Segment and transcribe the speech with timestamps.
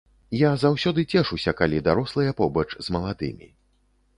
[0.37, 3.47] Я заўсёды цешуся, калі дарослыя побач з маладымі.